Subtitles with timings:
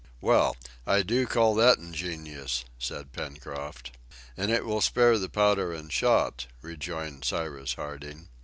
[0.19, 0.57] "Well!
[0.87, 3.95] I do call that ingenious!" said Pencroft.
[4.35, 8.27] "And it will spare the powder and shot," rejoined Cyrus Harding.